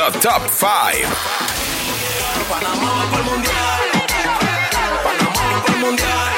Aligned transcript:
The 0.00 0.18
Top 0.18 0.40
5. 0.48 0.64
Panamá 2.48 2.90
va 2.96 3.04
pa'l 3.12 3.22
mundial. 3.22 3.82
Panamá 5.04 5.42
va 5.52 5.58
pa'l 5.66 5.78
mundial. 5.84 6.32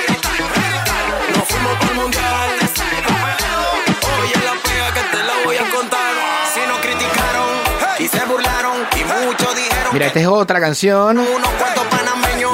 Nos 1.33 1.45
fuimos 1.49 1.75
pa'l 1.79 1.95
mundial. 1.95 2.51
Oye, 4.19 4.39
la 4.49 4.55
pega 4.67 4.89
que 4.95 5.03
te 5.13 5.23
la 5.23 5.35
voy 5.45 5.57
a 5.59 5.71
contar. 5.71 6.13
Si 6.53 6.61
nos 6.67 6.79
criticaron 6.81 7.51
y 8.01 8.09
se 8.09 8.25
burlaron 8.25 8.79
y 8.97 9.93
Mira, 9.93 10.07
esta 10.07 10.19
es 10.19 10.27
otra 10.27 10.59
canción. 10.59 11.21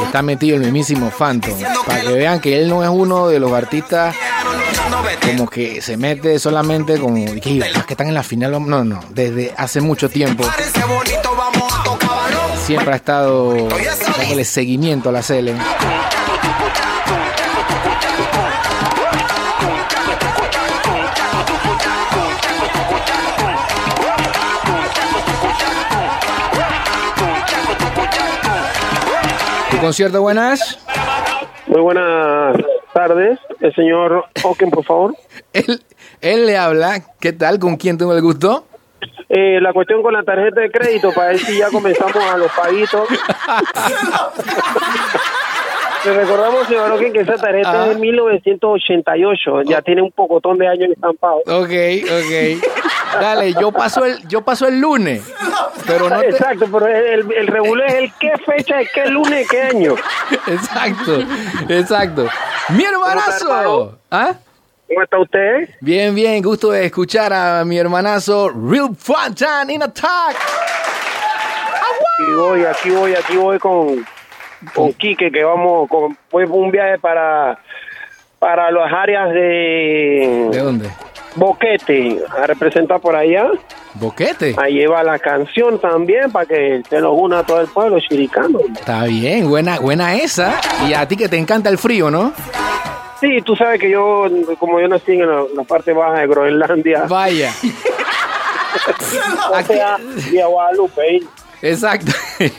Está 0.04 0.20
metido 0.20 0.56
el 0.56 0.62
mismísimo 0.62 1.10
Phantom. 1.10 1.58
Para 1.86 2.02
que 2.02 2.12
vean 2.12 2.38
que 2.38 2.60
él 2.60 2.68
no 2.68 2.84
es 2.84 2.90
uno 2.90 3.28
de 3.28 3.40
los 3.40 3.50
artistas. 3.52 4.14
Como 5.36 5.48
que 5.48 5.80
se 5.82 5.96
mete 5.96 6.38
solamente 6.38 6.98
como 6.98 7.16
"Ah, 7.16 7.40
que 7.86 7.92
están 7.94 8.08
en 8.08 8.14
la 8.14 8.22
final. 8.22 8.52
No, 8.66 8.84
no. 8.84 9.00
Desde 9.10 9.52
hace 9.56 9.80
mucho 9.80 10.08
tiempo 10.08 10.44
siempre 12.64 12.92
ha 12.92 12.96
estado 12.96 13.54
dándole 14.18 14.44
seguimiento 14.44 15.08
a 15.08 15.12
la 15.12 15.22
Cele. 15.22 15.54
¿Tu 29.70 29.78
concierto 29.78 30.20
buenas? 30.22 30.78
Muy 31.66 31.80
buenas 31.80 32.56
tardes. 32.94 33.38
El 33.60 33.74
señor 33.74 34.24
Oken, 34.44 34.70
por 34.70 34.84
favor. 34.84 35.16
Él, 35.52 35.80
él 36.20 36.46
le 36.46 36.56
habla. 36.56 37.02
¿Qué 37.20 37.32
tal? 37.32 37.58
¿Con 37.58 37.76
quién 37.76 37.98
tengo 37.98 38.14
el 38.14 38.22
gusto? 38.22 38.66
Eh, 39.28 39.60
la 39.60 39.72
cuestión 39.72 40.02
con 40.02 40.14
la 40.14 40.22
tarjeta 40.22 40.60
de 40.60 40.70
crédito, 40.70 41.12
para 41.12 41.28
ver 41.28 41.38
si 41.38 41.58
ya 41.58 41.68
comenzamos 41.70 42.16
a 42.16 42.36
los 42.38 42.50
paguitos. 42.52 43.08
Le 46.04 46.12
recordamos, 46.14 46.66
señor 46.68 46.92
Oken, 46.92 47.12
que 47.12 47.20
esa 47.20 47.36
tarjeta 47.36 47.72
Ah. 47.82 47.86
es 47.86 47.94
de 47.94 48.00
1988. 48.00 49.62
Ya 49.62 49.82
tiene 49.82 50.02
un 50.02 50.12
pocotón 50.12 50.56
de 50.58 50.68
años 50.68 50.90
estampado. 50.90 51.38
Ok, 51.46 51.70
ok. 52.04 52.64
Dale, 53.20 53.52
yo 53.54 53.72
paso 53.72 54.04
el, 54.04 54.26
yo 54.28 54.42
paso 54.42 54.66
el 54.68 54.80
lunes. 54.80 55.22
Pero 55.86 56.08
no 56.08 56.20
te... 56.20 56.28
Exacto, 56.28 56.66
pero 56.70 56.86
el, 56.86 57.32
el 57.32 57.80
es 57.86 57.94
el 57.94 58.12
qué 58.20 58.32
fecha, 58.44 58.80
es 58.80 58.90
qué 58.92 59.06
lunes, 59.06 59.48
qué 59.48 59.62
año. 59.62 59.94
Exacto, 60.46 61.20
exacto. 61.68 62.26
Mi 62.70 62.84
hermanazo. 62.84 63.98
¿Ah? 64.10 64.34
¿Cómo 64.86 65.02
está 65.02 65.18
usted? 65.18 65.68
Bien, 65.80 66.14
bien, 66.14 66.42
gusto 66.42 66.70
de 66.70 66.86
escuchar 66.86 67.32
a 67.32 67.64
mi 67.64 67.76
hermanazo 67.78 68.50
Real 68.50 68.90
Fantan 68.96 69.70
in 69.70 69.82
Attack. 69.82 70.36
Aquí 72.20 72.32
voy, 72.34 72.64
aquí 72.64 72.90
voy, 72.90 73.14
aquí 73.14 73.36
voy 73.36 73.58
con, 73.58 74.06
con 74.74 74.92
Quique, 74.92 75.30
que 75.30 75.44
vamos, 75.44 75.88
con, 75.88 76.16
un 76.32 76.70
viaje 76.70 76.98
para, 76.98 77.58
para 78.38 78.70
las 78.70 78.92
áreas 78.92 79.30
¿De 79.30 80.48
de 80.50 80.58
dónde? 80.58 80.90
Boquete, 81.36 82.18
a 82.36 82.46
representar 82.46 83.00
por 83.00 83.14
allá. 83.14 83.48
Boquete. 83.94 84.54
A 84.56 84.66
llevar 84.68 85.04
la 85.04 85.18
canción 85.18 85.78
también 85.80 86.32
para 86.32 86.46
que 86.46 86.82
se 86.88 87.00
nos 87.00 87.14
una 87.16 87.44
todo 87.44 87.60
el 87.60 87.68
pueblo 87.68 88.00
chiricano. 88.00 88.60
Está 88.74 89.04
bien, 89.04 89.48
buena, 89.48 89.78
buena 89.78 90.16
esa. 90.16 90.60
Y 90.88 90.94
a 90.94 91.06
ti 91.06 91.16
que 91.16 91.28
te 91.28 91.36
encanta 91.36 91.68
el 91.68 91.78
frío, 91.78 92.10
¿no? 92.10 92.32
Sí, 93.20 93.40
tú 93.42 93.56
sabes 93.56 93.80
que 93.80 93.90
yo, 93.90 94.26
como 94.58 94.80
yo 94.80 94.88
nací 94.88 95.12
en 95.12 95.28
la, 95.28 95.44
la 95.54 95.62
parte 95.64 95.92
baja 95.92 96.20
de 96.20 96.26
Groenlandia, 96.26 97.04
Vaya. 97.08 97.52
o 99.52 99.62
sea, 99.62 99.98
Guadalupe. 100.46 101.20
Exacto. 101.62 102.12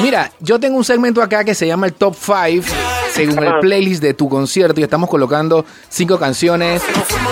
Mira, 0.00 0.30
yo 0.40 0.60
tengo 0.60 0.76
un 0.76 0.84
segmento 0.84 1.22
acá 1.22 1.44
que 1.44 1.54
se 1.54 1.66
llama 1.66 1.86
el 1.86 1.94
Top 1.94 2.14
5, 2.14 2.66
según 3.12 3.42
el 3.42 3.58
playlist 3.60 4.02
de 4.02 4.14
tu 4.14 4.28
concierto, 4.28 4.78
y 4.80 4.82
estamos 4.82 5.08
colocando 5.08 5.64
cinco 5.88 6.18
canciones 6.18 6.82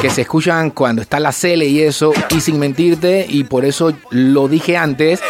que 0.01 0.11
se 0.11 0.23
escuchan 0.23 0.71
cuando 0.71 1.03
está 1.03 1.21
la 1.21 1.33
cele 1.33 1.67
y 1.67 1.83
eso, 1.83 2.13
y 2.31 2.41
sin 2.41 2.59
mentirte, 2.59 3.27
y 3.29 3.45
por 3.45 3.65
eso 3.65 3.93
lo 4.11 4.49
dije 4.49 4.77
antes. 4.77 5.21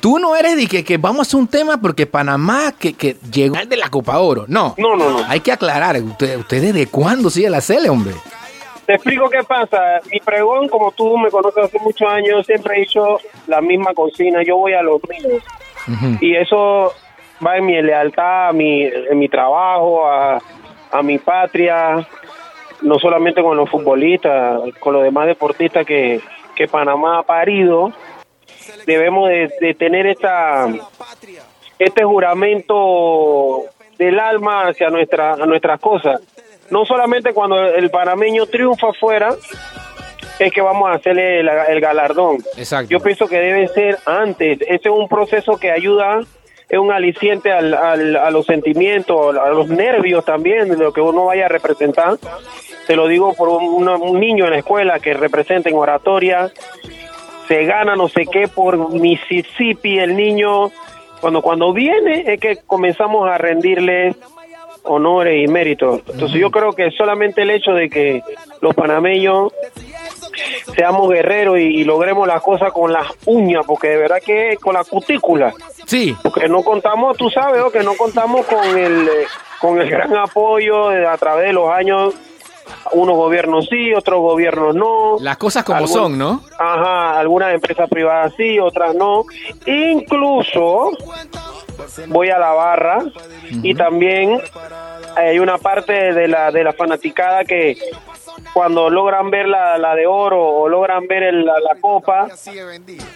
Tú 0.00 0.18
no 0.18 0.36
eres 0.36 0.56
de 0.56 0.66
que, 0.66 0.84
que 0.84 0.98
vamos 0.98 1.20
a 1.20 1.22
hacer 1.22 1.40
un 1.40 1.48
tema 1.48 1.78
porque 1.78 2.06
Panamá 2.06 2.72
que, 2.78 2.92
que 2.92 3.16
llegó 3.32 3.56
al 3.56 3.68
de 3.68 3.76
la 3.76 3.88
Copa 3.88 4.18
Oro. 4.18 4.44
No. 4.48 4.74
No, 4.76 4.96
no, 4.96 5.10
no. 5.10 5.24
Hay 5.26 5.40
que 5.40 5.50
aclarar. 5.50 5.96
¿Ustedes 6.02 6.38
usted 6.38 6.60
desde 6.60 6.86
cuándo 6.88 7.30
sigue 7.30 7.48
la 7.48 7.62
cele, 7.62 7.88
hombre? 7.88 8.12
Te 8.84 8.94
explico 8.94 9.30
qué 9.30 9.42
pasa. 9.44 10.00
Mi 10.12 10.20
pregón, 10.20 10.68
como 10.68 10.92
tú 10.92 11.16
me 11.16 11.30
conoces 11.30 11.64
hace 11.64 11.78
muchos 11.78 12.06
años, 12.06 12.44
siempre 12.44 12.76
he 12.78 12.82
hecho 12.82 13.18
la 13.46 13.62
misma 13.62 13.94
consigna. 13.94 14.42
Yo 14.42 14.58
voy 14.58 14.74
a 14.74 14.82
los 14.82 15.00
míos. 15.08 15.42
Y 16.20 16.34
eso 16.36 16.92
va 17.44 17.56
en 17.56 17.66
mi 17.66 17.80
lealtad, 17.82 18.48
a 18.48 18.52
mi, 18.52 18.84
en 18.84 19.18
mi 19.18 19.28
trabajo, 19.28 20.06
a, 20.06 20.40
a 20.90 21.02
mi 21.02 21.18
patria, 21.18 22.06
no 22.82 22.98
solamente 22.98 23.42
con 23.42 23.56
los 23.56 23.68
futbolistas, 23.68 24.60
con 24.78 24.92
los 24.92 25.02
demás 25.02 25.26
deportistas 25.26 25.84
que, 25.86 26.20
que 26.54 26.68
Panamá 26.68 27.18
ha 27.18 27.22
parido. 27.22 27.92
Debemos 28.86 29.28
de, 29.28 29.74
tener 29.74 30.06
esta, 30.06 30.68
este 31.78 32.04
juramento 32.04 33.64
del 33.98 34.18
alma 34.18 34.68
hacia 34.68 34.90
nuestra, 34.90 35.36
nuestras 35.36 35.80
cosas. 35.80 36.20
No 36.70 36.84
solamente 36.86 37.34
cuando 37.34 37.62
el 37.62 37.90
panameño 37.90 38.46
triunfa 38.46 38.88
afuera, 38.88 39.34
es 40.38 40.52
que 40.52 40.60
vamos 40.60 40.88
a 40.90 40.94
hacerle 40.94 41.40
el, 41.40 41.48
el 41.48 41.80
galardón. 41.80 42.38
Exacto. 42.56 42.90
Yo 42.90 43.00
pienso 43.00 43.26
que 43.28 43.38
debe 43.38 43.68
ser 43.68 43.98
antes. 44.06 44.58
Ese 44.62 44.74
es 44.74 44.94
un 44.94 45.08
proceso 45.08 45.56
que 45.58 45.70
ayuda, 45.70 46.20
es 46.68 46.78
un 46.78 46.90
aliciente 46.92 47.52
al, 47.52 47.72
al- 47.74 48.16
a 48.16 48.30
los 48.30 48.46
sentimientos, 48.46 49.36
a 49.36 49.48
los 49.50 49.68
nervios 49.68 50.24
también, 50.24 50.68
de 50.68 50.76
lo 50.76 50.92
que 50.92 51.00
uno 51.00 51.26
vaya 51.26 51.46
a 51.46 51.48
representar. 51.48 52.14
Te 52.86 52.96
lo 52.96 53.06
digo 53.06 53.34
por 53.34 53.48
un 53.48 54.20
niño 54.20 54.44
en 54.44 54.50
la 54.50 54.58
escuela 54.58 54.98
que 55.00 55.14
representa 55.14 55.68
en 55.70 55.76
oratoria, 55.76 56.50
se 57.48 57.64
gana 57.64 57.94
no 57.96 58.08
sé 58.08 58.26
qué 58.30 58.48
por 58.48 58.90
Mississippi, 58.92 59.98
el 59.98 60.16
niño, 60.16 60.70
cuando, 61.20 61.42
cuando 61.42 61.72
viene 61.72 62.24
es 62.26 62.40
que 62.40 62.58
comenzamos 62.66 63.28
a 63.30 63.38
rendirle 63.38 64.14
honores 64.82 65.42
y 65.42 65.46
méritos. 65.50 66.02
Entonces 66.12 66.38
yo 66.40 66.50
creo 66.50 66.72
que 66.72 66.90
solamente 66.90 67.42
el 67.42 67.50
hecho 67.50 67.72
de 67.72 67.88
que 67.88 68.22
los 68.60 68.74
panameños 68.74 69.52
seamos 70.76 71.08
guerreros 71.10 71.58
y, 71.58 71.62
y 71.80 71.84
logremos 71.84 72.26
las 72.26 72.40
cosas 72.42 72.72
con 72.72 72.92
las 72.92 73.06
uñas, 73.26 73.64
porque 73.66 73.88
de 73.88 73.96
verdad 73.98 74.18
que 74.24 74.56
con 74.60 74.74
la 74.74 74.84
cutícula, 74.84 75.52
Sí. 75.86 76.16
porque 76.22 76.48
no 76.48 76.62
contamos, 76.62 77.16
tú 77.16 77.28
sabes, 77.30 77.60
¿no? 77.60 77.70
que 77.70 77.82
no 77.82 77.94
contamos 77.94 78.46
con 78.46 78.64
el 78.78 79.06
eh, 79.08 79.26
con 79.60 79.80
el 79.80 79.88
gran 79.90 80.14
apoyo 80.16 80.88
de- 80.90 81.06
a 81.06 81.16
través 81.16 81.46
de 81.46 81.52
los 81.52 81.70
años, 81.70 82.14
unos 82.92 83.16
gobiernos 83.16 83.66
sí, 83.68 83.92
otros 83.94 84.20
gobiernos 84.20 84.74
no. 84.74 85.16
Las 85.20 85.36
cosas 85.36 85.64
como 85.64 85.86
son, 85.86 86.16
¿no? 86.18 86.40
Ajá, 86.58 87.18
algunas 87.18 87.52
empresas 87.54 87.88
privadas 87.90 88.32
sí, 88.36 88.58
otras 88.58 88.94
no. 88.94 89.24
Incluso 89.66 90.90
voy 92.08 92.30
a 92.30 92.38
la 92.38 92.52
barra 92.52 93.04
y 93.62 93.74
también 93.74 94.40
hay 95.16 95.38
una 95.38 95.58
parte 95.58 95.92
de 96.12 96.26
la 96.28 96.50
de 96.50 96.64
la 96.64 96.72
fanaticada 96.72 97.44
que 97.44 97.76
cuando 98.54 98.88
logran 98.88 99.30
ver 99.30 99.48
la, 99.48 99.76
la 99.76 99.94
de 99.94 100.06
oro 100.06 100.40
o 100.42 100.68
logran 100.68 101.06
ver 101.08 101.24
el- 101.24 101.44
la, 101.44 101.58
la 101.60 101.74
copa, 101.80 102.28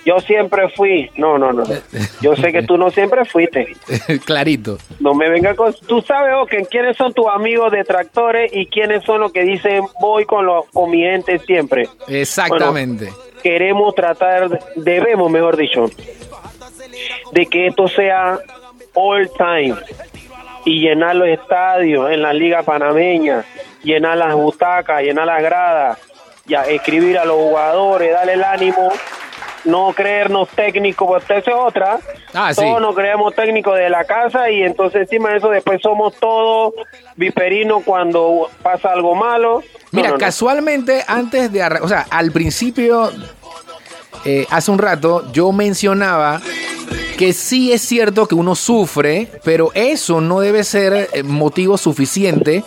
yo 0.05 0.19
siempre 0.21 0.69
fui. 0.71 1.11
No, 1.17 1.39
no, 1.39 1.53
no. 1.53 1.63
Yo 2.21 2.37
sé 2.37 2.53
que 2.53 2.63
tú 2.65 2.77
no 2.77 2.91
siempre 2.91 3.25
fuiste. 3.25 3.75
Clarito. 4.27 4.77
No 5.01 5.15
me 5.15 5.31
venga 5.31 5.55
con... 5.55 5.73
Tú 5.87 6.03
sabes, 6.03 6.35
Oken, 6.35 6.65
quiénes 6.67 6.97
son 6.97 7.15
tus 7.15 7.27
amigos 7.29 7.71
detractores 7.73 8.51
y 8.53 8.67
quiénes 8.67 9.05
son 9.05 9.21
los 9.21 9.33
que 9.33 9.45
dicen 9.45 9.85
voy 10.01 10.25
con, 10.27 10.45
lo, 10.45 10.65
con 10.75 10.91
mi 10.91 11.03
gente 11.03 11.39
siempre. 11.39 11.89
Exactamente. 12.09 13.09
Queremos 13.43 13.95
tratar, 13.95 14.59
debemos, 14.75 15.31
mejor 15.31 15.57
dicho, 15.57 15.87
de 17.33 17.47
que 17.47 17.69
esto 17.69 17.87
sea 17.89 18.39
all 18.95 19.31
time 19.39 19.77
y 20.65 20.81
llenar 20.81 21.15
los 21.17 21.29
estadios 21.29 22.11
en 22.11 22.23
la 22.23 22.33
liga 22.33 22.63
panameña, 22.65 23.45
llenar 23.89 24.19
las 24.19 24.35
butacas, 24.35 25.03
llenar 25.03 25.27
las 25.27 25.43
gradas, 25.43 25.99
ya 26.47 26.63
escribir 26.65 27.19
a 27.19 27.25
los 27.25 27.37
jugadores, 27.37 28.13
darle 28.13 28.35
el 28.35 28.45
ánimo, 28.45 28.93
no 29.65 29.93
creernos 29.95 30.49
técnicos, 30.51 31.09
porque 31.09 31.39
esa 31.39 31.51
es 31.51 31.57
otra. 31.57 31.99
Ah, 32.35 32.53
sí. 32.53 32.61
todos 32.61 32.83
nos 32.83 32.95
creemos 32.95 33.35
técnicos 33.35 33.79
de 33.79 33.89
la 33.89 34.05
casa 34.05 34.51
y 34.51 34.63
entonces 34.63 35.03
encima 35.03 35.31
de 35.31 35.39
eso 35.39 35.49
después 35.49 35.81
somos 35.81 36.15
todos 36.17 36.75
viperinos 37.17 37.83
cuando 37.83 38.51
pasa 38.63 38.93
algo 38.93 39.15
malo. 39.15 39.63
Mira, 39.91 40.09
no, 40.09 40.15
no. 40.15 40.19
casualmente 40.19 41.03
antes 41.07 41.51
de 41.51 41.65
o 41.81 41.89
sea, 41.89 42.07
al 42.11 42.31
principio, 42.31 43.11
eh, 44.27 44.47
hace 44.51 44.71
un 44.71 44.79
rato, 44.79 45.33
yo 45.33 45.51
mencionaba 45.51 46.43
que 47.17 47.33
sí 47.33 47.73
es 47.73 47.81
cierto 47.81 48.27
que 48.29 48.35
uno 48.35 48.55
sufre, 48.55 49.29
pero 49.45 49.71
eso 49.75 50.21
no 50.21 50.41
debe 50.41 50.63
ser 50.63 51.09
eh, 51.13 51.23
motivo 51.23 51.79
suficiente 51.79 52.65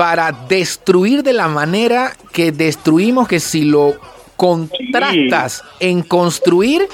para 0.00 0.32
destruir 0.32 1.22
de 1.22 1.34
la 1.34 1.46
manera 1.46 2.16
que 2.32 2.52
destruimos, 2.52 3.28
que 3.28 3.38
si 3.38 3.64
lo 3.64 3.92
contrastas 4.34 5.62
en 5.78 6.00
construir, 6.02 6.88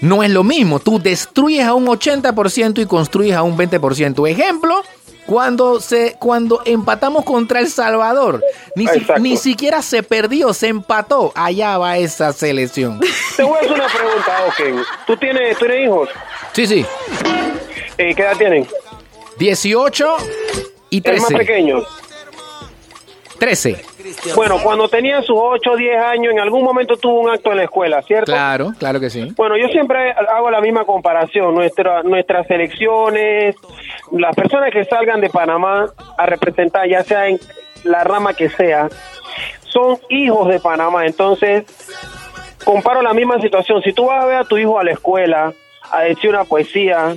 no 0.00 0.22
es 0.22 0.30
lo 0.30 0.42
mismo. 0.42 0.78
Tú 0.80 0.98
destruyes 0.98 1.66
a 1.66 1.74
un 1.74 1.84
80% 1.86 2.78
y 2.80 2.86
construyes 2.86 3.36
a 3.36 3.42
un 3.42 3.54
20%. 3.58 4.26
Ejemplo, 4.30 4.82
cuando, 5.26 5.78
se, 5.78 6.16
cuando 6.18 6.62
empatamos 6.64 7.22
contra 7.22 7.60
El 7.60 7.68
Salvador, 7.68 8.42
ni, 8.74 8.86
si- 8.86 9.02
ni 9.20 9.36
siquiera 9.36 9.82
se 9.82 10.02
perdió, 10.02 10.54
se 10.54 10.68
empató. 10.68 11.32
Allá 11.34 11.76
va 11.76 11.98
esa 11.98 12.32
selección. 12.32 12.98
Te 13.36 13.42
voy 13.42 13.56
a 13.56 13.60
hacer 13.60 13.72
una 13.72 13.88
pregunta, 13.88 14.32
Oken. 14.48 14.76
¿Tú 15.06 15.16
tienes, 15.18 15.58
¿Tú 15.58 15.66
tienes 15.66 15.84
hijos? 15.86 16.08
Sí, 16.54 16.66
sí. 16.66 16.86
Eh, 17.98 18.14
¿Qué 18.14 18.22
edad 18.22 18.38
tienen? 18.38 18.66
18 19.38 20.16
y 20.88 21.02
El 21.06 21.16
más 21.20 21.28
13. 21.28 21.36
pequeño. 21.44 21.84
13. 23.38 23.76
Bueno, 24.34 24.58
cuando 24.62 24.88
tenía 24.88 25.20
sus 25.22 25.36
8 25.38 25.70
o 25.72 25.76
10 25.76 25.96
años, 26.02 26.32
en 26.32 26.40
algún 26.40 26.64
momento 26.64 26.96
tuvo 26.96 27.20
un 27.20 27.30
acto 27.30 27.50
en 27.50 27.58
la 27.58 27.64
escuela, 27.64 28.02
¿cierto? 28.02 28.32
Claro, 28.32 28.72
claro 28.78 29.00
que 29.00 29.10
sí. 29.10 29.32
Bueno, 29.36 29.56
yo 29.56 29.68
siempre 29.68 30.12
hago 30.12 30.50
la 30.50 30.60
misma 30.60 30.84
comparación. 30.84 31.54
Nuestra, 31.54 32.02
nuestras 32.02 32.46
selecciones, 32.46 33.56
las 34.12 34.34
personas 34.34 34.70
que 34.70 34.84
salgan 34.84 35.20
de 35.20 35.28
Panamá 35.28 35.86
a 36.16 36.26
representar, 36.26 36.88
ya 36.88 37.02
sea 37.02 37.28
en 37.28 37.38
la 37.84 38.04
rama 38.04 38.34
que 38.34 38.48
sea, 38.48 38.88
son 39.64 39.98
hijos 40.08 40.48
de 40.48 40.60
Panamá. 40.60 41.06
Entonces, 41.06 41.64
comparo 42.64 43.02
la 43.02 43.12
misma 43.12 43.40
situación. 43.40 43.82
Si 43.82 43.92
tú 43.92 44.06
vas 44.06 44.22
a 44.22 44.26
ver 44.26 44.36
a 44.36 44.44
tu 44.44 44.56
hijo 44.56 44.78
a 44.78 44.84
la 44.84 44.92
escuela 44.92 45.52
a 45.90 46.00
decir 46.00 46.30
una 46.30 46.44
poesía 46.44 47.16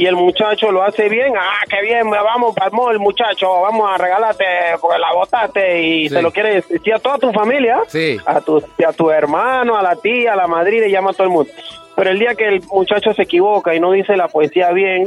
y 0.00 0.06
el 0.06 0.16
muchacho 0.16 0.72
lo 0.72 0.82
hace 0.82 1.10
bien, 1.10 1.34
ah, 1.38 1.60
qué 1.68 1.82
bien, 1.82 2.08
vamos, 2.08 2.54
palmó 2.54 2.90
el 2.90 2.98
muchacho, 2.98 3.60
vamos 3.60 3.90
a 3.92 3.98
regalarte 3.98 4.44
porque 4.80 4.98
la 4.98 5.12
botaste 5.12 5.82
y 5.82 6.08
Sí. 6.08 6.14
se 6.14 6.22
lo 6.22 6.30
quiere 6.32 6.54
decir 6.62 6.94
a 6.94 6.98
toda 6.98 7.18
tu 7.18 7.30
familia, 7.32 7.80
Sí. 7.86 8.16
a 8.24 8.40
tu, 8.40 8.56
a 8.86 8.92
tu 8.94 9.10
hermano, 9.10 9.76
a 9.76 9.82
la 9.82 9.96
tía, 9.96 10.32
a 10.32 10.36
la 10.36 10.46
madrina 10.46 10.86
y 10.86 10.90
llama 10.90 11.10
a 11.10 11.12
todo 11.12 11.24
el 11.24 11.30
mundo. 11.34 11.50
Pero 11.96 12.10
el 12.10 12.18
día 12.18 12.34
que 12.34 12.48
el 12.48 12.62
muchacho 12.72 13.12
se 13.12 13.22
equivoca 13.24 13.74
y 13.74 13.80
no 13.80 13.92
dice 13.92 14.16
la 14.16 14.28
poesía 14.28 14.70
bien, 14.70 15.06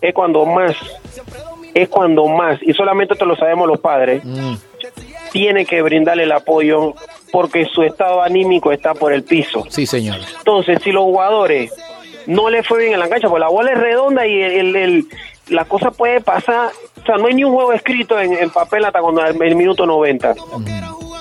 es 0.00 0.14
cuando 0.14 0.46
más, 0.46 0.76
es 1.74 1.88
cuando 1.88 2.26
más, 2.26 2.60
y 2.62 2.72
solamente 2.74 3.16
te 3.16 3.24
lo 3.26 3.34
sabemos 3.34 3.66
los 3.66 3.80
padres, 3.80 4.24
Mm, 4.24 4.54
tiene 5.32 5.66
que 5.66 5.82
brindarle 5.82 6.22
el 6.22 6.32
apoyo 6.32 6.94
porque 7.32 7.66
su 7.66 7.82
estado 7.82 8.22
anímico 8.22 8.70
está 8.72 8.94
por 8.94 9.12
el 9.12 9.24
piso. 9.24 9.64
sí, 9.68 9.84
señor. 9.84 10.16
Entonces, 10.38 10.78
si 10.82 10.92
los 10.92 11.02
jugadores 11.04 11.72
no 12.28 12.50
le 12.50 12.62
fue 12.62 12.80
bien 12.80 12.92
en 12.94 13.00
la 13.00 13.08
cancha, 13.08 13.28
pues 13.28 13.40
la 13.40 13.48
bola 13.48 13.72
es 13.72 13.78
redonda 13.78 14.26
y 14.26 14.40
el, 14.42 14.52
el- 14.52 14.76
el- 14.76 15.04
la 15.48 15.64
cosa 15.64 15.90
puede 15.90 16.20
pasar. 16.20 16.70
O 17.02 17.06
sea, 17.06 17.16
no 17.16 17.26
hay 17.26 17.34
ni 17.34 17.42
un 17.42 17.54
juego 17.54 17.72
escrito 17.72 18.20
en, 18.20 18.50
papel 18.50 18.84
hasta 18.84 19.00
cuando 19.00 19.24
el, 19.24 19.56
minuto 19.56 19.86
90. 19.86 20.34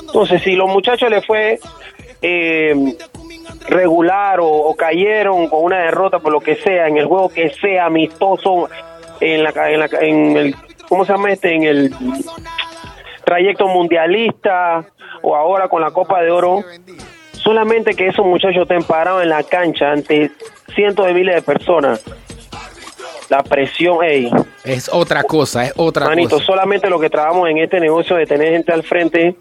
Entonces, 0.02 0.42
si 0.42 0.52
los 0.58 0.68
muchachos 0.70 1.10
le 1.10 1.22
fue 1.22 1.60
eh, 2.22 2.76
regular 3.70 4.40
o, 4.42 4.76
cayeron 4.76 5.48
con 5.48 5.64
una 5.64 5.80
derrota 5.80 6.20
por 6.20 6.34
lo 6.34 6.42
que 6.42 6.56
sea, 6.56 6.88
en 6.88 6.98
el 6.98 7.06
juego 7.06 7.30
que 7.30 7.52
sea 7.52 7.86
amistoso, 7.86 8.70
en 9.22 9.44
la, 9.44 9.52
en, 9.70 9.80
la, 9.80 9.90
en 10.02 10.38
el, 10.38 10.56
¿cómo 10.90 11.06
se 11.06 11.14
llama 11.14 11.32
este? 11.32 11.56
En 11.56 11.64
el 11.64 11.94
trayecto 13.24 13.68
mundialista 13.68 14.86
o 15.22 15.36
ahora 15.36 15.68
con 15.70 15.82
la 15.82 15.92
Copa 15.92 16.22
de 16.22 16.32
Oro, 16.32 16.64
solamente 17.32 17.96
que 17.96 18.08
esos 18.08 18.26
muchachos 18.26 18.64
estén 18.64 18.84
parados 18.84 19.24
en 19.24 19.30
la 19.30 19.44
cancha 19.44 19.92
ante 19.92 20.32
cientos 20.78 21.06
de 21.06 21.14
miles 21.14 21.36
de 21.36 21.42
personas. 21.42 22.02
La 23.30 23.44
presión, 23.44 24.02
ey, 24.06 24.32
Es 24.64 24.88
otra 24.90 25.22
cosa, 25.24 25.66
es 25.66 25.74
otra 25.76 26.06
manito, 26.06 26.36
cosa. 26.38 26.46
solamente 26.46 26.90
lo 26.90 26.98
que 26.98 27.10
trabajamos 27.10 27.50
en 27.50 27.58
este 27.58 27.78
negocio 27.82 28.16
de 28.16 28.26
tener 28.26 28.54
gente 28.54 28.72
al 28.72 28.84
frente, 28.84 29.36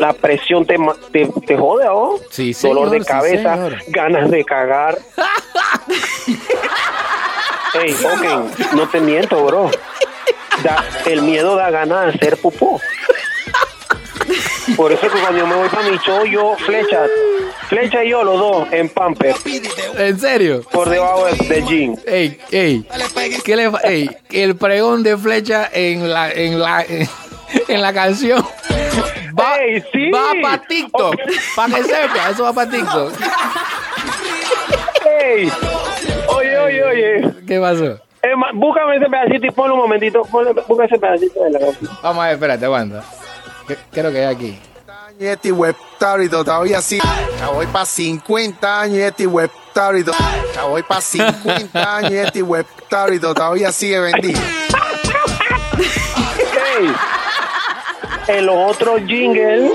la 0.00 0.12
presión 0.14 0.66
te, 0.66 0.76
te, 1.12 1.30
te 1.46 1.56
jode, 1.56 1.86
¿oh? 1.88 2.18
Sí, 2.32 2.52
Dolor 2.60 2.90
de 2.90 2.98
sí, 2.98 3.06
cabeza, 3.06 3.54
señor. 3.54 3.76
ganas 3.86 4.28
de 4.32 4.44
cagar. 4.44 4.98
ey, 7.74 7.94
ok, 7.94 8.72
no 8.74 8.88
te 8.88 9.00
miento, 9.00 9.44
bro. 9.44 9.70
Da- 10.64 10.84
el 11.06 11.22
miedo 11.22 11.54
da 11.54 11.70
ganas 11.70 12.06
de 12.06 12.10
hacer 12.18 12.36
pupó. 12.38 12.80
Por 14.76 14.90
eso 14.92 15.02
que 15.02 15.20
cuando 15.20 15.38
yo 15.38 15.46
me 15.46 15.54
voy 15.54 15.68
para 15.68 15.88
mi 15.88 15.96
show, 15.98 16.24
yo 16.24 16.56
flecha, 16.66 17.04
flecha 17.68 18.04
y 18.04 18.10
yo 18.10 18.24
los 18.24 18.38
dos 18.38 18.68
en 18.72 18.88
pamper 18.88 19.34
¿En 19.98 20.18
serio? 20.18 20.62
por 20.72 20.88
debajo 20.88 21.26
del 21.26 21.64
jean. 21.66 21.96
Ey, 22.06 22.38
ey, 22.50 22.86
¿qué 23.44 23.56
le 23.56 23.70
ey, 23.84 24.10
el 24.30 24.56
pregón 24.56 25.02
de 25.02 25.16
flecha 25.16 25.68
en 25.72 26.10
la, 26.12 26.30
en 26.32 26.58
la, 26.58 26.84
en 27.68 27.82
la 27.82 27.92
canción 27.92 28.44
va, 29.38 29.56
Ey, 29.58 29.82
sí. 29.92 30.10
va 30.10 30.32
para 30.42 30.62
TikTok, 30.66 31.16
para 31.54 31.74
que 31.76 31.84
sepa, 31.84 32.30
eso 32.30 32.42
va 32.44 32.52
para 32.52 32.70
TikTok. 32.70 33.12
Ey, 35.24 35.50
oye, 36.28 36.58
oye, 36.58 36.84
oye. 36.84 37.34
¿Qué 37.46 37.60
pasó? 37.60 38.00
Es 38.20 38.36
más, 38.36 38.50
búscame 38.54 38.96
ese 38.96 39.06
pedacito 39.06 39.46
y 39.46 39.50
ponlo 39.50 39.74
un 39.74 39.80
momentito. 39.82 40.22
Ponle, 40.22 40.52
busca 40.66 40.84
ese 40.86 40.98
pedacito 40.98 41.44
de 41.44 41.50
la 41.52 41.58
canción. 41.60 41.90
Vamos 42.02 42.22
a 42.22 42.26
ver, 42.26 42.34
espérate, 42.34 42.64
aguanta. 42.64 43.04
¿Qué, 43.66 43.76
qué 43.92 44.00
es 44.00 44.06
lo 44.06 44.12
que 44.12 44.18
hay 44.18 44.34
aquí? 44.34 44.58
Y 45.20 45.26
este 45.26 45.50
web 45.50 45.74
tárido 45.98 46.44
todavía 46.44 46.80
sí. 46.80 47.00
Ya 47.40 47.48
voy 47.48 47.66
para 47.66 47.84
50 47.84 48.80
años 48.80 48.98
y 48.98 49.02
este 49.02 49.26
web 49.26 49.50
tárido. 49.72 50.12
Ya 50.54 50.62
voy 50.64 50.84
para 50.84 51.00
50 51.00 51.96
años 51.96 52.12
y 52.12 52.16
este 52.18 52.42
web 52.42 52.64
tárido 52.88 53.34
todavía 53.34 53.72
sigue 53.72 53.98
vendido. 53.98 54.40
Ey, 56.78 56.92
en 58.28 58.46
los 58.46 58.56
otros 58.70 59.00
jingles, 59.06 59.72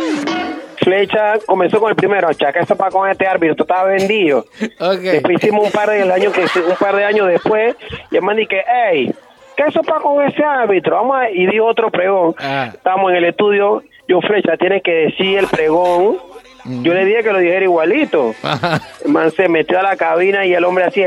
Flecha 0.77 1.33
comenzó 1.45 1.81
con 1.81 1.89
el 1.89 1.97
primero. 1.97 2.33
Chaca, 2.33 2.61
eso 2.61 2.77
para 2.77 2.91
con 2.91 3.09
este 3.09 3.27
árbitro, 3.27 3.51
esto 3.51 3.63
estaba 3.63 3.89
vendido. 3.89 4.45
Ok. 4.79 4.99
Después 4.99 5.43
hicimos 5.43 5.65
un 5.65 5.71
par 5.71 5.89
de 5.89 6.09
años 6.09 6.31
que 6.31 6.43
un 6.59 6.75
par 6.79 6.95
de 6.95 7.03
años 7.03 7.27
después, 7.27 7.75
y 8.11 8.15
el 8.15 8.21
man 8.21 8.37
dije, 8.37 8.63
hey, 8.65 9.13
¿qué 9.57 9.63
eso 9.67 9.81
para 9.81 9.99
con 9.99 10.25
ese 10.25 10.41
árbitro? 10.41 10.95
Vamos 10.95 11.17
a, 11.17 11.29
y 11.29 11.45
dijo 11.47 11.65
otro 11.65 11.91
pregón. 11.91 12.33
Ah. 12.39 12.71
Estamos 12.73 13.11
en 13.11 13.17
el 13.17 13.25
estudio, 13.25 13.83
yo 14.07 14.21
Flecha, 14.21 14.57
tienes 14.57 14.83
que 14.83 14.91
decir 14.91 15.39
el 15.39 15.47
pregón. 15.47 16.17
Yo 16.65 16.94
le 16.94 17.05
dije 17.05 17.23
que 17.23 17.31
lo 17.31 17.39
dijera 17.39 17.63
igualito. 17.63 18.33
Ajá. 18.41 18.81
El 19.03 19.11
man 19.11 19.31
se 19.31 19.50
metió 19.50 19.79
a 19.79 19.83
la 19.83 19.97
cabina 19.97 20.45
y 20.45 20.53
el 20.53 20.63
hombre 20.63 20.85
así 20.85 21.01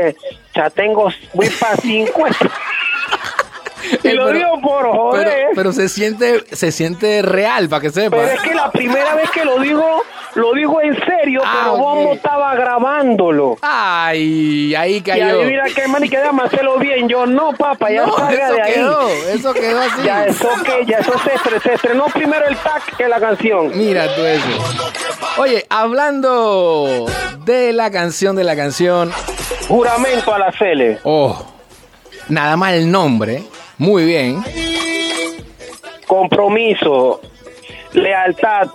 ya 0.53 0.69
tengo, 0.69 1.09
voy 1.33 1.49
para 1.59 1.75
50. 1.77 2.37
y 4.03 4.07
Ey, 4.07 4.13
lo 4.15 4.25
pero- 4.27 4.37
digo 4.37 4.61
por 4.61 4.91
joder. 4.91 5.27
Pero, 5.27 5.49
pero 5.55 5.71
se 5.73 5.89
siente, 5.89 6.43
se 6.51 6.71
siente 6.71 7.21
real, 7.21 7.69
para 7.69 7.81
que 7.81 7.89
sepa. 7.89 8.17
Pero 8.17 8.29
es 8.31 8.41
que 8.41 8.53
la 8.55 8.71
primera 8.71 9.15
vez 9.15 9.29
que 9.31 9.43
lo 9.45 9.59
dijo, 9.59 10.03
lo 10.35 10.53
dijo 10.53 10.81
en 10.81 10.95
serio, 11.05 11.41
Ah, 11.45 11.53
pero 11.59 11.73
ok. 11.73 11.79
Bombo 11.79 12.13
estaba 12.13 12.55
grabándolo. 12.55 13.57
Ay, 13.61 14.75
ahí 14.75 14.95
Y 14.95 15.01
cayó. 15.01 15.41
adivina 15.41 15.63
qué, 15.75 15.87
man, 15.87 16.03
y 16.03 16.09
que 16.09 16.17
déjame 16.17 16.43
hacerlo 16.43 16.77
bien. 16.77 17.07
Yo, 17.07 17.25
no, 17.25 17.51
papá, 17.53 17.91
ya 17.91 18.05
no, 18.05 18.15
salga 18.15 18.45
eso 18.45 18.53
de 18.53 18.61
ahí. 18.61 18.73
eso 19.33 19.53
quedó 19.53 19.79
así. 19.81 20.03
Ya 20.03 20.25
eso 20.25 20.49
que, 20.63 20.85
ya 20.85 20.97
eso 20.99 21.13
se, 21.23 21.33
estre- 21.35 21.61
se 21.61 21.73
estrenó 21.73 22.05
primero 22.05 22.45
el 22.47 22.55
tag 22.57 22.81
que 22.97 23.07
la 23.07 23.19
canción. 23.19 23.71
Mira 23.77 24.13
tú 24.15 24.21
eso. 24.21 24.47
Oye, 25.37 25.65
hablando 25.69 27.05
de 27.45 27.73
la 27.73 27.91
canción 27.91 28.35
de 28.35 28.43
la 28.43 28.55
canción, 28.55 29.11
Juramento 29.67 30.33
a 30.33 30.39
la 30.39 30.51
Cele. 30.51 30.99
oh, 31.03 31.45
nada 32.29 32.55
más 32.57 32.73
el 32.73 32.89
nombre, 32.91 33.43
muy 33.77 34.05
bien. 34.05 34.43
Compromiso, 36.07 37.21
lealtad, 37.93 38.69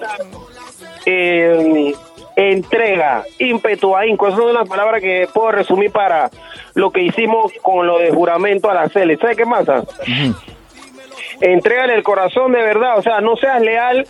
eh, 1.07 1.95
entrega, 2.37 3.25
ímpetu, 3.39 3.97
ahínco. 3.97 4.29
Esas 4.29 4.41
son 4.41 4.55
las 4.55 4.69
palabras 4.69 5.01
que 5.01 5.29
puedo 5.33 5.51
resumir 5.53 5.91
para 5.91 6.31
lo 6.75 6.91
que 6.91 7.03
hicimos 7.03 7.53
con 7.63 7.87
lo 7.87 7.99
de 7.99 8.11
juramento 8.11 8.71
a 8.71 8.75
la 8.75 8.89
Cele. 8.89 9.17
¿Sabes 9.17 9.37
qué 9.37 9.47
pasa? 9.47 9.85
Entrégale 11.41 11.95
el 11.95 12.03
corazón 12.03 12.53
de 12.53 12.63
verdad, 12.63 12.99
o 12.99 13.03
sea, 13.03 13.21
no 13.21 13.37
seas 13.37 13.61
leal. 13.61 14.07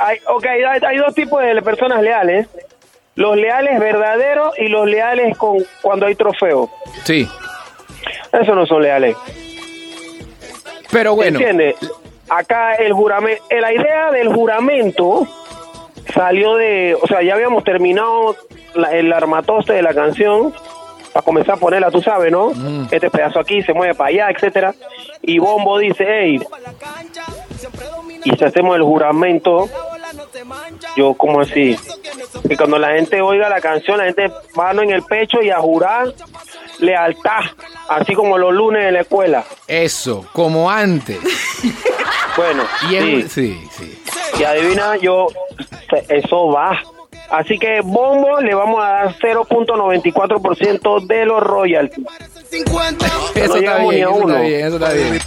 Hay, 0.00 0.18
ok, 0.28 0.46
hay, 0.46 0.62
hay 0.86 0.96
dos 0.98 1.14
tipos 1.14 1.42
de 1.42 1.60
personas 1.62 2.02
leales. 2.02 2.46
Los 3.16 3.36
leales 3.36 3.78
verdaderos 3.80 4.56
y 4.58 4.68
los 4.68 4.86
leales 4.86 5.36
con 5.36 5.58
cuando 5.82 6.06
hay 6.06 6.14
trofeo. 6.14 6.70
Sí, 7.04 7.28
Esos 8.32 8.54
no 8.54 8.66
son 8.66 8.82
leales. 8.82 9.16
Pero 10.92 11.14
bueno, 11.14 11.38
¿Entiendes? 11.38 11.76
Acá 12.28 12.74
el 12.74 12.92
juramento, 12.92 13.42
la 13.50 13.72
idea 13.72 14.10
del 14.12 14.32
juramento 14.32 15.26
salió 16.14 16.54
de, 16.56 16.96
o 17.00 17.06
sea, 17.06 17.22
ya 17.22 17.34
habíamos 17.34 17.64
terminado 17.64 18.36
la- 18.74 18.92
el 18.92 19.12
armatoste 19.12 19.72
de 19.72 19.82
la 19.82 19.92
canción 19.94 20.52
para 21.12 21.24
comenzar 21.24 21.56
a 21.56 21.58
ponerla, 21.58 21.90
tú 21.90 22.00
sabes, 22.00 22.30
¿no? 22.30 22.50
Mm. 22.54 22.86
Este 22.90 23.10
pedazo 23.10 23.40
aquí 23.40 23.62
se 23.62 23.72
mueve 23.72 23.94
para 23.94 24.10
allá, 24.10 24.30
etcétera. 24.30 24.74
Y 25.22 25.38
Bombo 25.40 25.78
dice, 25.78 26.04
hey, 26.08 26.40
y 28.24 28.30
si 28.30 28.44
hacemos 28.44 28.76
el 28.76 28.82
juramento, 28.82 29.68
yo 30.96 31.14
como 31.14 31.40
así, 31.40 31.76
que 32.48 32.56
cuando 32.56 32.78
la 32.78 32.92
gente 32.92 33.20
oiga 33.20 33.48
la 33.48 33.60
canción, 33.60 33.98
la 33.98 34.04
gente 34.04 34.30
mano 34.54 34.82
en 34.82 34.90
el 34.90 35.02
pecho 35.02 35.42
y 35.42 35.50
a 35.50 35.58
jurar 35.58 36.12
lealtad, 36.80 37.40
así 37.88 38.14
como 38.14 38.36
los 38.38 38.52
lunes 38.52 38.84
en 38.86 38.94
la 38.94 39.00
escuela. 39.00 39.44
eso, 39.66 40.26
como 40.32 40.70
antes. 40.70 41.18
Bueno, 42.36 42.62
Y 42.88 43.22
sí. 43.22 43.28
sí, 43.28 43.68
sí. 43.76 44.02
Y 44.38 44.44
adivina, 44.44 44.96
yo, 44.96 45.26
eso 46.08 46.46
va. 46.46 46.80
Así 47.28 47.58
que 47.58 47.80
Bombo 47.82 48.40
le 48.40 48.54
vamos 48.54 48.82
a 48.82 48.88
dar 48.88 49.14
0.94% 49.18 51.06
de 51.06 51.26
los 51.26 51.42
royalties. 51.42 52.06
50. 52.50 53.06
Eso 53.34 53.56
está 53.56 53.78
bien, 53.78 54.06
a 54.06 54.10
eso 54.10 54.20
está 54.20 54.40
bien, 54.40 54.66
eso 54.66 54.76
está 54.76 54.92
bien. 54.92 55.20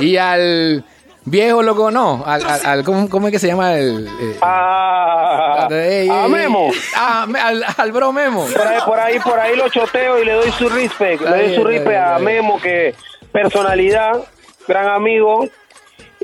Y 0.00 0.16
al 0.16 0.84
viejo 1.24 1.62
loco, 1.62 1.90
no. 1.90 2.22
Al, 2.26 2.44
al- 2.44 2.66
al- 2.66 2.84
¿cómo, 2.84 3.08
cómo 3.08 3.28
es 3.28 3.32
que 3.32 3.38
se 3.38 3.46
llama 3.46 3.74
el...? 3.74 4.06
eh, 4.20 4.36
A, 4.42 5.68
ey, 5.70 6.08
a 6.08 6.28
Memo. 6.28 6.70
Ah, 6.96 7.26
al, 7.42 7.64
al 7.76 7.92
bro 7.92 8.12
Memo. 8.12 8.46
Por 8.46 8.66
ahí, 8.66 8.78
por 8.86 8.98
ahí, 9.00 9.18
por 9.20 9.38
ahí 9.40 9.56
lo 9.56 9.68
choteo 9.68 10.18
y 10.20 10.24
le 10.24 10.32
doy 10.34 10.50
su 10.52 10.68
respect. 10.68 11.22
Le 11.22 11.30
doy 11.48 11.54
su 11.56 11.64
bien, 11.64 11.96
a. 11.96 12.18
Memo, 12.18 12.60
que 12.60 12.94
personalidad, 13.32 14.22
gran 14.68 14.88
amigo. 14.88 15.46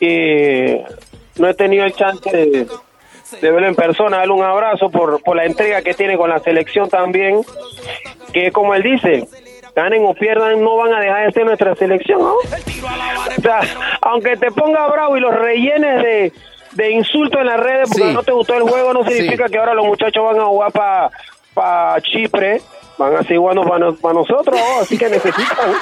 Y 0.01 0.77
no 1.37 1.49
he 1.49 1.55
tenido 1.55 1.85
el 1.85 1.93
chance 1.95 2.31
de, 2.31 2.67
de 3.41 3.51
verlo 3.51 3.67
en 3.69 3.75
persona. 3.75 4.19
Darle 4.19 4.33
un 4.33 4.43
abrazo 4.45 4.91
por, 4.91 5.23
por 5.23 5.37
la 5.37 5.45
entrega 5.45 5.83
que 5.83 5.95
tiene 5.95 6.17
con 6.17 6.31
la 6.31 6.39
selección 6.41 6.89
también. 6.89 7.41
Que 8.33 8.51
como 8.53 8.75
él 8.75 8.83
dice, 8.83 9.27
ganen 9.75 10.05
o 10.07 10.15
pierdan, 10.15 10.63
no 10.63 10.77
van 10.77 10.95
a 10.95 11.01
dejar 11.01 11.27
de 11.27 11.33
ser 11.33 11.45
nuestra 11.45 11.75
selección, 11.75 12.21
¿no? 12.21 12.35
O 13.39 13.43
sea, 13.43 13.61
aunque 14.03 14.37
te 14.37 14.51
ponga 14.51 14.87
bravo 14.89 15.17
y 15.17 15.21
los 15.21 15.35
rellenes 15.35 16.03
de, 16.03 16.33
de 16.73 16.91
insultos 16.91 17.41
en 17.41 17.47
las 17.47 17.61
redes 17.61 17.89
porque 17.91 18.09
Sí. 18.09 18.15
no 18.15 18.23
te 18.23 18.33
gustó 18.33 18.55
el 18.55 18.63
juego, 18.63 18.93
no 18.93 19.05
Sí. 19.05 19.13
significa 19.15 19.49
que 19.49 19.59
ahora 19.59 19.75
los 19.75 19.87
muchachos 19.87 20.25
van 20.25 20.39
a 20.41 20.45
jugar 20.45 20.73
para 21.55 22.01
Chipre, 22.03 22.61
van 22.99 23.15
a 23.17 23.23
seguir 23.23 23.39
jugando 23.39 23.95
para 23.97 24.15
nosotros, 24.15 24.55
¿no? 24.59 24.81
así 24.83 24.97
que 24.99 25.09
necesitan. 25.09 25.73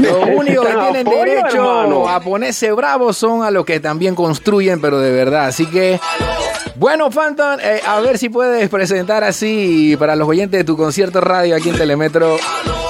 Los 0.00 0.28
únicos 0.36 0.66
que 0.66 0.72
tienen 0.72 1.06
apoyo, 1.06 1.18
derecho 1.24 1.56
hermano. 1.82 2.08
a 2.08 2.20
ponerse 2.20 2.72
bravos 2.72 3.16
son 3.16 3.42
a 3.44 3.50
los 3.50 3.64
que 3.64 3.78
también 3.80 4.14
construyen, 4.14 4.80
pero 4.80 4.98
de 5.00 5.12
verdad. 5.12 5.46
Así 5.46 5.66
que, 5.66 6.00
bueno, 6.80 7.10
Phantom, 7.10 7.60
eh, 7.62 7.80
a 7.86 8.00
ver 8.00 8.16
si 8.16 8.30
puedes 8.30 8.66
presentar 8.70 9.22
así 9.22 9.94
para 9.98 10.16
los 10.16 10.26
oyentes 10.26 10.60
de 10.60 10.64
tu 10.64 10.78
concierto 10.78 11.20
radio 11.20 11.54
aquí 11.54 11.68
en 11.68 11.76
Telemetro 11.76 12.36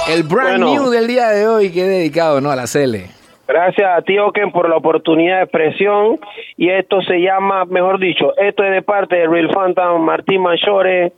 el 0.09 0.23
brand 0.23 0.63
Bueno. 0.63 0.83
new 0.83 0.89
del 0.89 1.07
día 1.07 1.27
de 1.27 1.45
hoy 1.45 1.73
que 1.73 1.81
he 1.81 1.87
dedicado 1.89 2.39
¿no? 2.39 2.49
a 2.51 2.55
la 2.55 2.67
Cele. 2.67 3.09
Gracias 3.45 3.85
a 3.97 4.01
ti, 4.01 4.17
Oken, 4.17 4.53
por 4.53 4.69
la 4.69 4.77
oportunidad 4.77 5.39
de 5.39 5.43
expresión. 5.43 6.21
Y 6.55 6.69
esto 6.69 7.01
se 7.01 7.17
llama, 7.17 7.65
mejor 7.65 7.99
dicho, 7.99 8.33
esto 8.37 8.63
es 8.63 8.71
de 8.71 8.81
parte 8.81 9.17
de 9.17 9.27
Real 9.27 9.49
Phantom, 9.53 10.01
Martín 10.01 10.41
Mayore, 10.41 11.11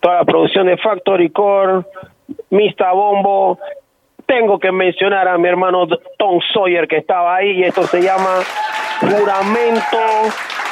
toda 0.00 0.16
la 0.16 0.24
producción 0.24 0.66
de 0.66 0.76
Factory 0.76 1.30
Core, 1.30 1.84
Mista 2.50 2.90
Bombo. 2.90 3.60
Tengo 4.26 4.58
que 4.58 4.72
mencionar 4.72 5.28
a 5.28 5.38
mi 5.38 5.48
hermano 5.48 5.86
Tom 6.18 6.40
Sawyer 6.52 6.88
que 6.88 6.96
estaba 6.96 7.36
ahí 7.36 7.60
y 7.60 7.62
esto 7.62 7.84
se 7.84 8.02
llama 8.02 8.40
Juramento 9.02 9.98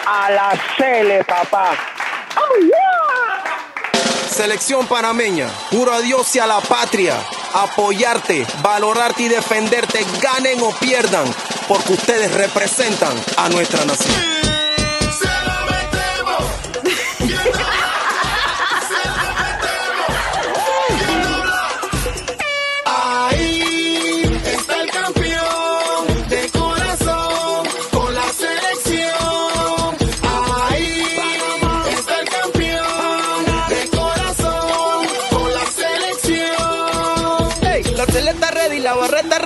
a 0.08 0.30
la 0.30 0.58
Cele, 0.76 1.22
papá. 1.24 1.76
Selección 4.30 4.86
panameña, 4.86 5.48
juro 5.70 5.92
a 5.92 6.00
Dios 6.00 6.34
y 6.36 6.38
a 6.38 6.46
la 6.46 6.60
patria, 6.60 7.14
apoyarte, 7.52 8.46
valorarte 8.62 9.24
y 9.24 9.28
defenderte, 9.28 10.06
ganen 10.22 10.62
o 10.62 10.70
pierdan, 10.78 11.26
porque 11.66 11.92
ustedes 11.92 12.32
representan 12.32 13.12
a 13.36 13.48
nuestra 13.50 13.84
nación. 13.84 14.37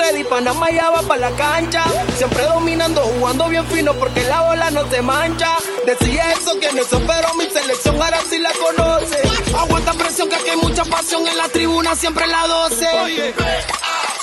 Ready, 0.03 0.25
Panamá 0.25 0.71
ya 0.71 0.91
va 0.91 1.03
para 1.03 1.31
la 1.31 1.37
cancha. 1.37 1.85
Siempre 2.17 2.43
dominando, 2.45 3.01
jugando 3.03 3.49
bien 3.49 3.67
fino 3.67 3.95
porque 3.95 4.23
la 4.25 4.41
bola 4.43 4.71
no 4.71 4.89
se 4.91 5.01
mancha. 5.03 5.57
Decía 5.87 6.33
eso 6.33 6.59
que 6.59 6.73
no 6.73 6.83
pero 7.07 7.35
mi 7.35 7.47
selección 7.47 8.01
ahora 8.01 8.19
sí 8.29 8.39
la 8.39 8.51
conoce. 8.53 9.19
Aguanta 9.57 9.93
presión 9.95 10.29
que 10.29 10.37
aquí 10.37 10.51
hay 10.51 10.57
mucha 10.57 10.85
pasión 10.85 11.27
en 11.27 11.37
la 11.37 11.49
tribuna, 11.49 11.95
siempre 11.95 12.27
la 12.27 12.47
12. 12.47 12.87
Oye, 13.05 13.35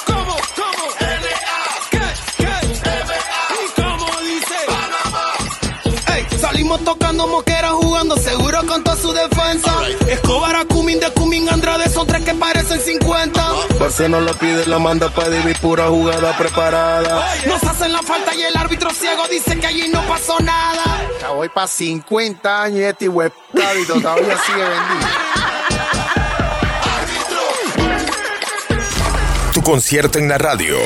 ¿Cómo? 0.06 0.36
¿Cómo? 0.56 1.19
Salimos 6.70 6.86
tocando 6.86 7.26
moquera, 7.26 7.70
jugando 7.70 8.16
seguro 8.16 8.60
con 8.68 8.84
toda 8.84 8.96
su 8.96 9.12
defensa. 9.12 9.74
Escobar, 10.08 10.56
Acumin, 10.56 11.00
de 11.00 11.12
Cumin, 11.14 11.50
Andrade 11.50 11.90
son 11.90 12.06
tres 12.06 12.24
que 12.24 12.36
parecen 12.36 12.80
50. 12.80 13.42
Barça 13.80 14.08
no 14.08 14.22
la 14.22 14.34
pide, 14.34 14.68
la 14.68 14.78
manda 14.78 15.10
para 15.10 15.30
vivir 15.30 15.58
pura 15.58 15.88
jugada 15.88 16.38
preparada. 16.38 17.28
Nos 17.48 17.64
hacen 17.64 17.92
la 17.92 18.04
falta 18.04 18.36
y 18.36 18.44
el 18.44 18.56
árbitro 18.56 18.92
ciego 18.92 19.24
dice 19.32 19.60
que 19.60 19.66
allí 19.66 19.88
no 19.92 20.04
pasó 20.04 20.38
nada. 20.42 21.10
Ya 21.20 21.30
voy 21.30 21.50
para 21.50 21.66
50 21.66 22.62
años 22.62 22.80
y 22.80 22.84
este 22.84 23.10
web 23.10 23.34
todavía 23.88 24.38
sigue 24.46 24.64
vendido. 24.64 25.08
Tu 29.54 29.64
concierto 29.64 30.20
en 30.20 30.30
la 30.30 30.38
radio. 30.38 30.78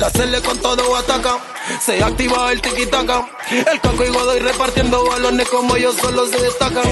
La 0.00 0.08
Cele 0.08 0.40
con 0.40 0.58
todo 0.58 0.96
ataca, 0.96 1.36
se 1.78 2.02
activa 2.02 2.50
el 2.52 2.62
tiki-taka. 2.62 3.28
El 3.50 3.80
Caco 3.82 4.02
y 4.02 4.08
Godoy 4.08 4.38
repartiendo 4.38 5.04
balones 5.06 5.46
como 5.50 5.76
ellos 5.76 5.94
solo 6.00 6.26
se 6.26 6.40
destacan. 6.40 6.84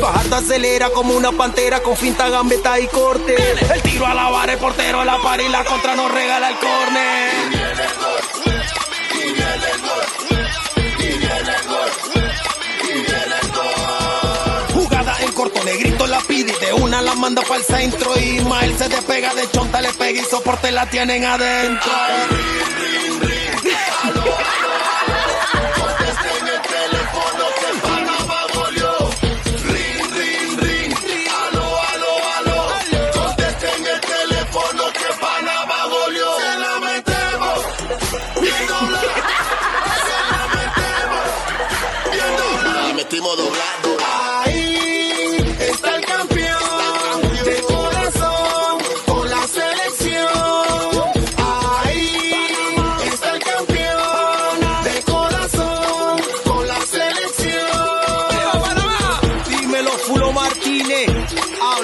Bajarda 0.00 0.36
acelera 0.36 0.90
como 0.90 1.16
una 1.16 1.32
pantera 1.32 1.80
con 1.80 1.96
finta, 1.96 2.28
gambeta 2.28 2.78
y 2.78 2.86
corte. 2.86 3.34
El 3.74 3.82
tiro 3.82 4.06
a 4.06 4.14
la 4.14 4.30
vara, 4.30 4.52
el 4.52 4.60
portero 4.60 5.00
a 5.00 5.04
la 5.04 5.20
par 5.20 5.40
y 5.40 5.48
la 5.48 5.64
contra 5.64 5.96
nos 5.96 6.12
regala 6.12 6.50
el 6.50 6.54
córner. 6.54 7.32
La 16.12 16.20
pide 16.20 16.52
de 16.60 16.74
una 16.74 17.00
la 17.00 17.14
manda 17.14 17.40
para 17.40 17.56
el 17.56 17.64
centro. 17.64 18.12
Y 18.20 18.40
Mael 18.44 18.76
se 18.76 18.86
despega 18.88 19.34
de 19.34 19.50
chonta, 19.50 19.80
le 19.80 19.90
pega 19.94 20.20
y 20.20 20.24
soporte 20.24 20.70
la 20.70 20.84
tienen 20.90 21.24
adentro. 21.24 21.90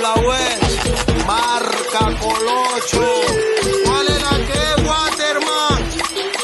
Habla, 0.08 0.22
güey. 0.22 1.26
Marca 1.26 2.20
Colocho. 2.20 3.10
¿Cuál 3.84 4.08
era 4.08 4.30
qué, 4.46 4.82
Waterman? 4.88 5.90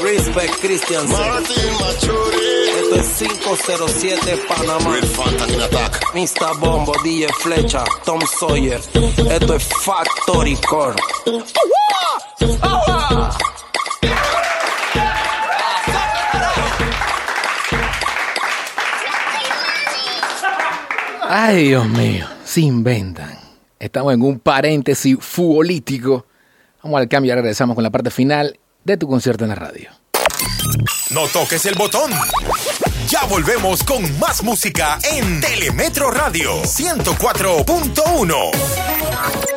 Respect, 0.01 0.61
Christian. 0.61 1.09
Martin 1.11 1.73
Machuri. 1.81 2.69
Esto 2.69 2.95
es 2.97 3.07
507 3.19 4.37
Panamá. 4.49 4.99
Phantom 5.17 5.51
in 5.51 5.61
attack. 5.61 6.15
Mr. 6.15 6.59
Bombo, 6.59 6.93
DJ 7.03 7.29
Flecha, 7.41 7.85
Tom 8.05 8.21
Sawyer. 8.39 8.81
Esto 9.31 9.55
es 9.55 9.65
Factory 9.83 10.57
Core. 10.57 10.97
Ay, 21.27 21.69
Dios 21.69 21.87
mío, 21.89 22.27
se 22.45 22.61
inventan. 22.61 23.44
Estamos 23.85 24.15
en 24.15 24.23
un 24.23 24.41
paréntesis 24.41 25.19
futbolístico. 25.21 26.25
Vamos 26.83 27.01
al 27.01 27.07
cambio 27.07 27.33
y 27.33 27.35
regresamos 27.35 27.75
con 27.75 27.85
la 27.85 27.91
parte 27.91 28.11
final 28.11 28.59
de 28.83 28.97
tu 28.97 29.07
concierto 29.07 29.45
en 29.45 29.51
la 29.51 29.57
radio. 29.57 29.91
No 31.11 31.29
toques 31.29 31.67
el 31.67 31.75
botón. 31.75 32.11
Ya 33.09 33.27
volvemos 33.27 33.85
con 33.85 34.19
más 34.19 34.43
música 34.43 34.99
en 35.03 35.39
Telemetro 35.39 36.11
Radio 36.11 36.63
104.1. 36.63 39.54